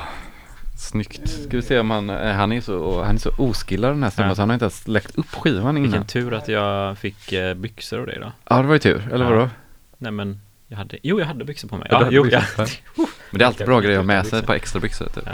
[0.90, 1.28] snyggt.
[1.30, 4.10] Ska vi se om han, eh, han är så, han är så oskillad den här
[4.10, 4.34] stämman Ja.
[4.34, 5.82] så han har inte ens läckt upp skivan innan.
[5.90, 8.32] Vilken tur att jag fick eh, byxor av dig då.
[8.48, 9.08] Ja, det var ju tur.
[9.12, 9.30] Eller Ja.
[9.30, 9.48] vadå?
[9.98, 11.86] Nej men, jag hade, jo jag hade byxor på mig.
[11.90, 12.40] Ja, Ja, jo, byxor.
[12.56, 12.66] ja.
[12.96, 13.06] Ja.
[13.30, 15.06] Men det är alltid bra Jag grejer att ha med sig ett par extra byxor.
[15.06, 15.24] Typ.
[15.26, 15.32] Ja.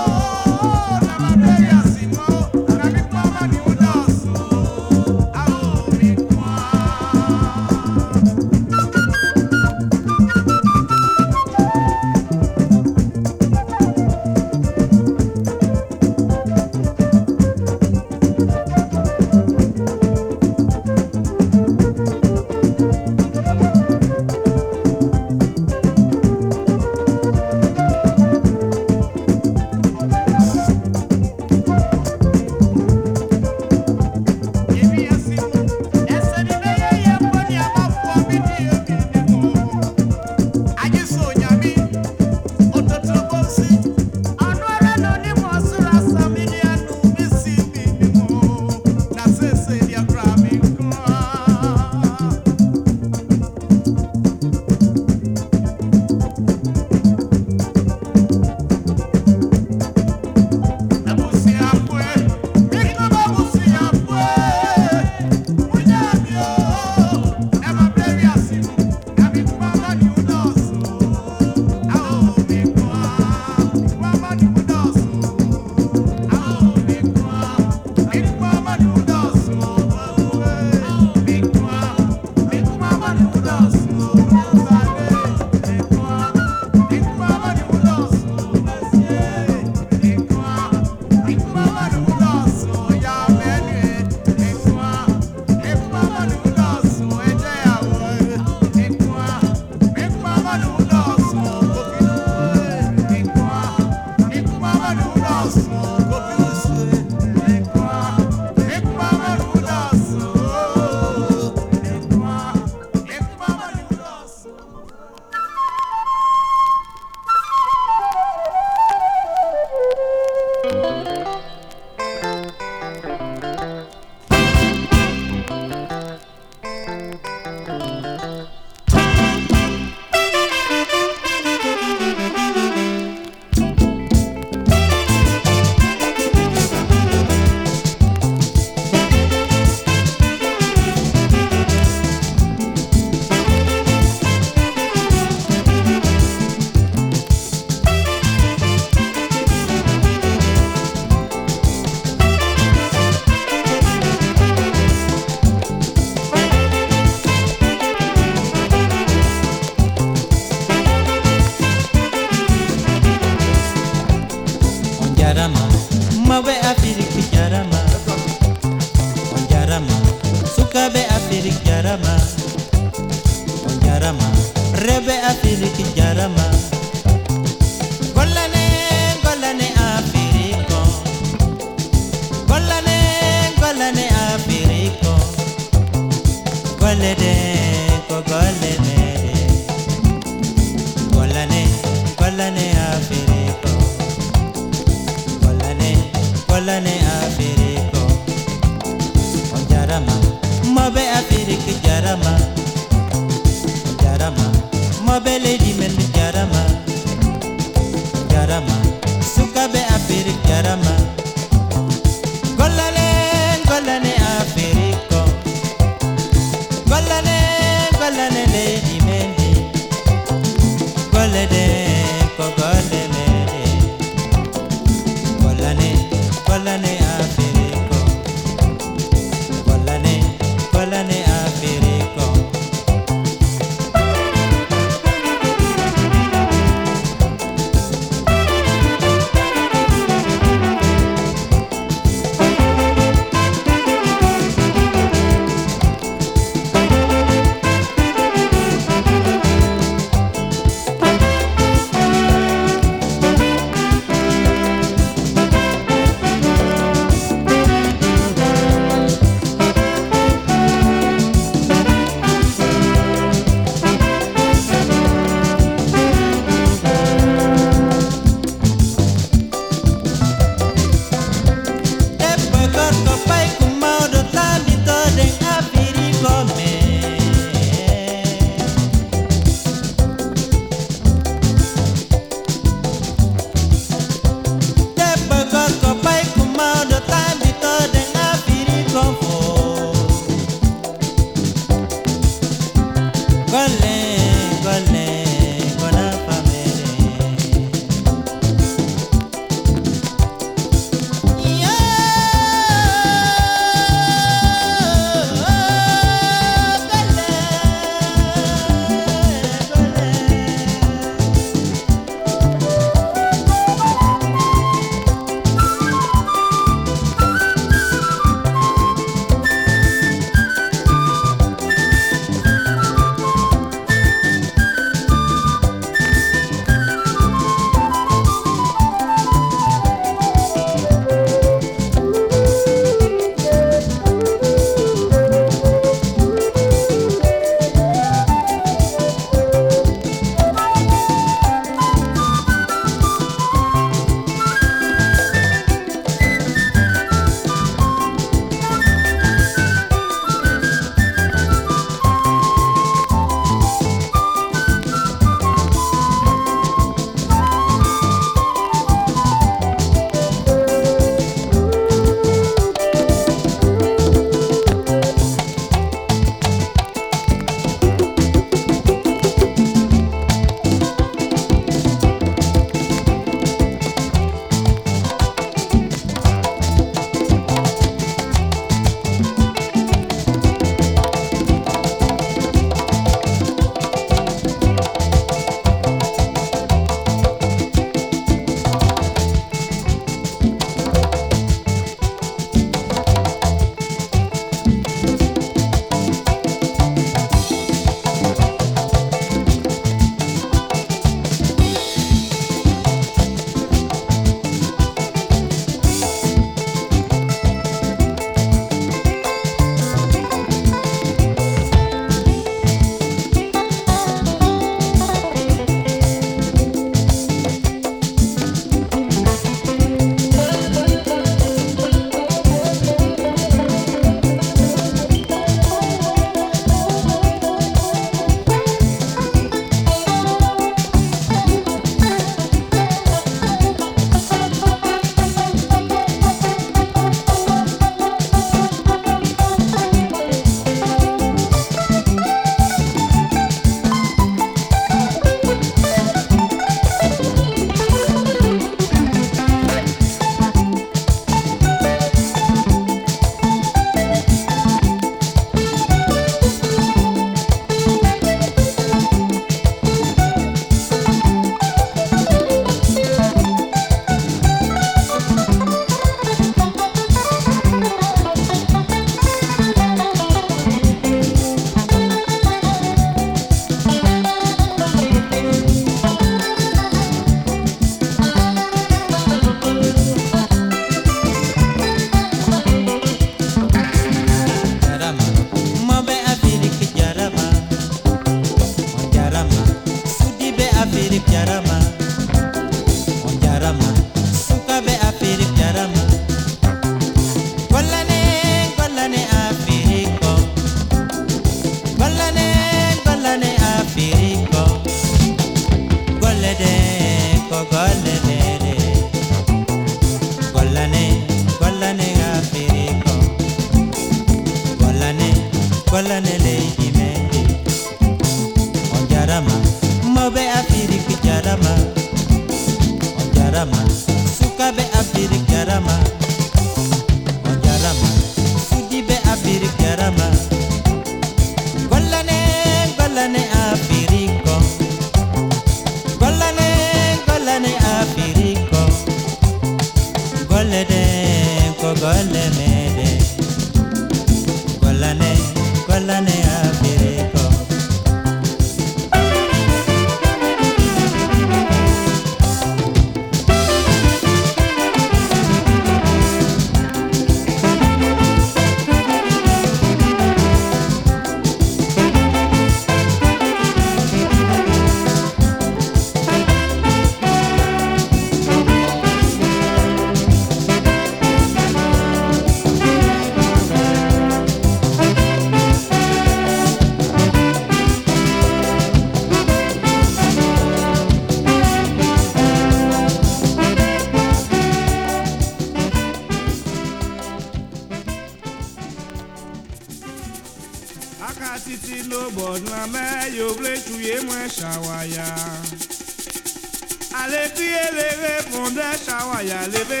[599.71, 600.00] living.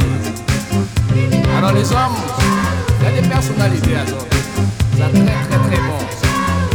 [0.00, 1.58] Hein.
[1.58, 2.16] Alors les hommes,
[3.00, 4.14] il y a des personnalités à ça.
[4.96, 5.98] C'est très très très bon.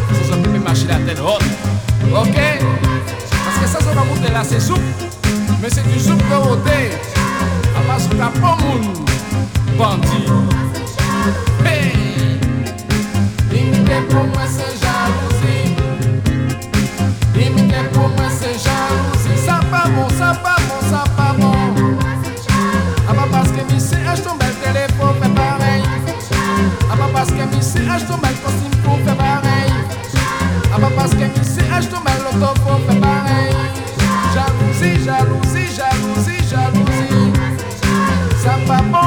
[0.10, 1.44] Vous vous pouvez marcher la tête haute.
[2.16, 2.38] Ok?
[3.46, 4.80] Parce que ça, ça va monter là, c'est soupe.
[5.62, 6.92] Mais c'est du soupe de monter.
[7.76, 8.94] À part sous la pomme,
[9.78, 10.28] bandit.
[11.66, 12.40] Hey!
[13.50, 13.86] Ding,
[27.26, 29.72] Parce qu'un bici reste au mal, c'est un peu pareil.
[30.74, 33.56] Ah bah parce qu'un bici reste au mal, l'auto qu'on pareil.
[34.34, 37.32] Jalousie, jalousie, jalousie, jalousie.
[38.44, 39.03] Ça va pas.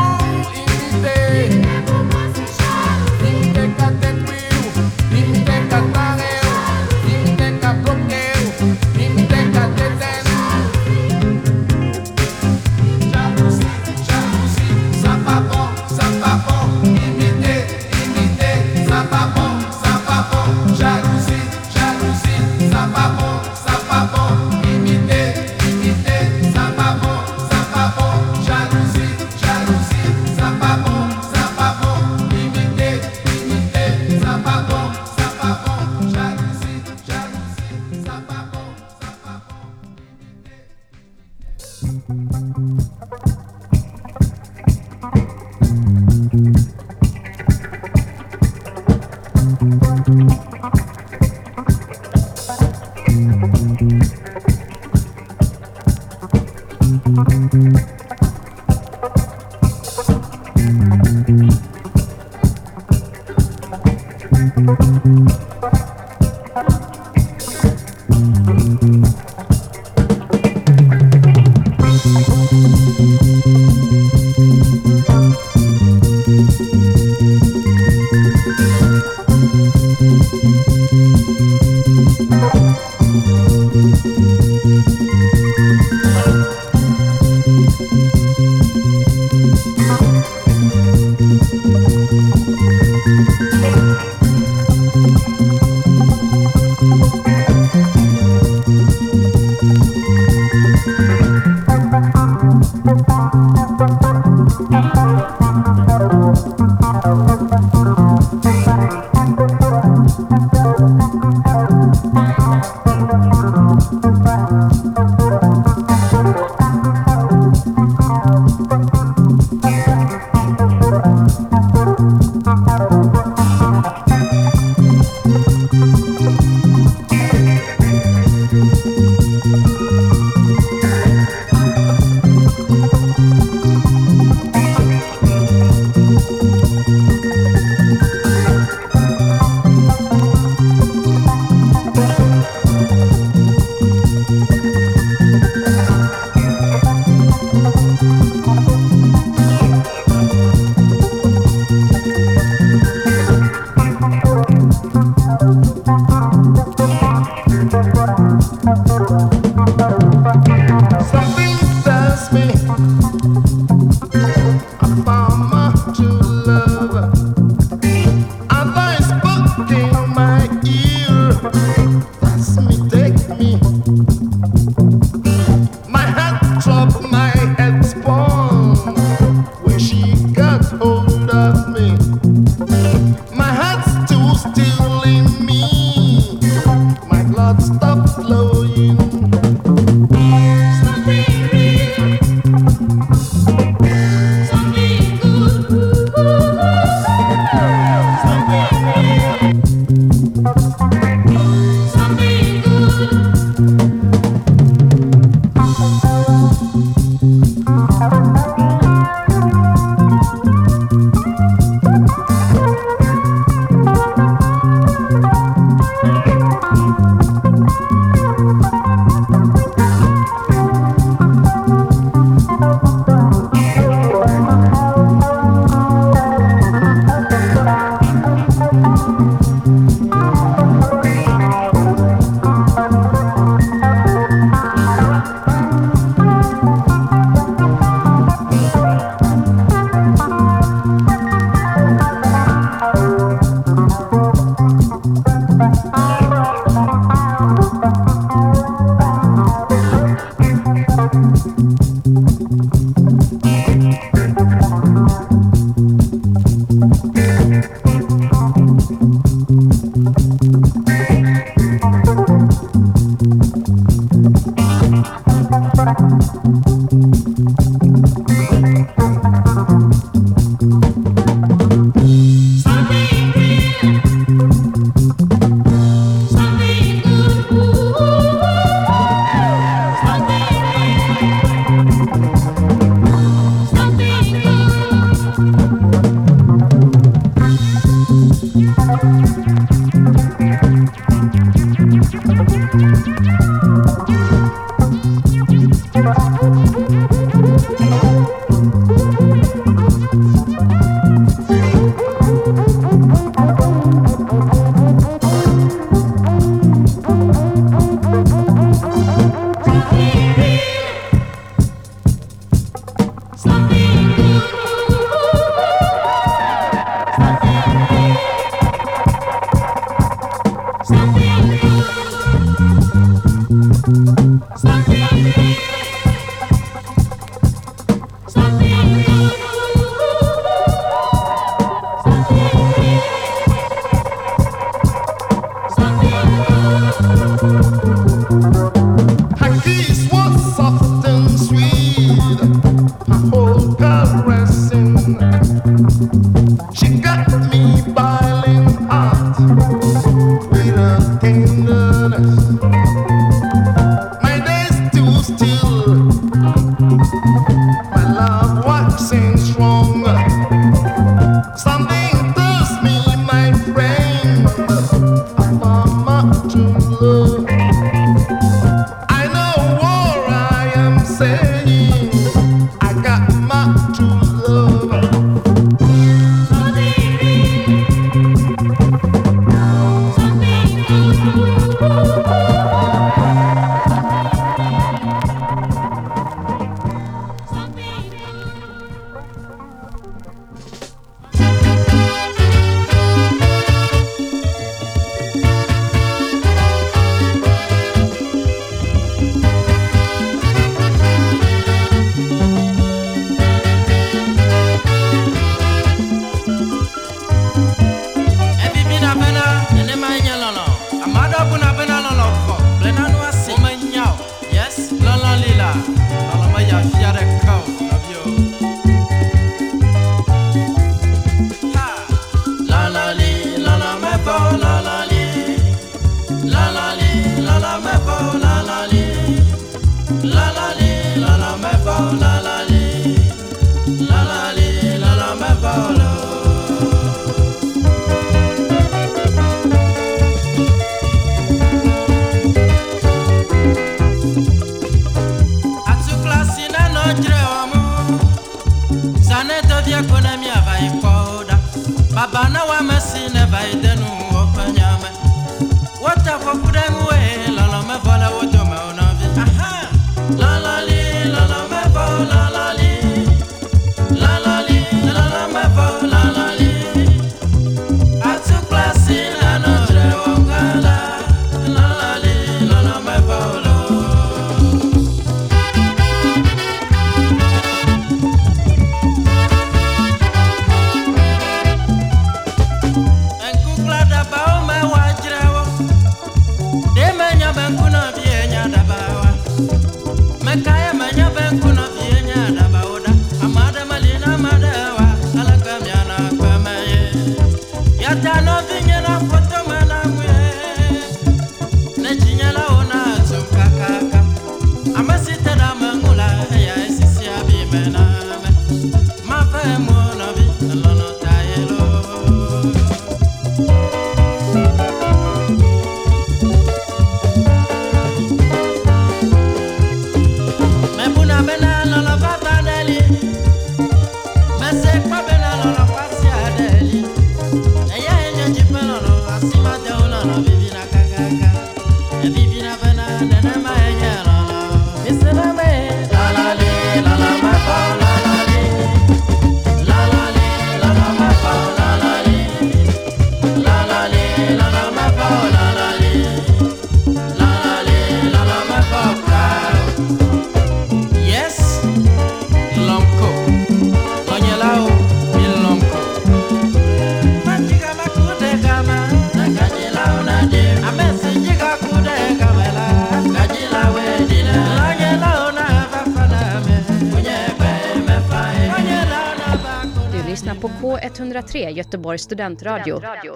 [571.65, 572.97] Göteborgs studentradio.
[572.97, 573.36] studentradio.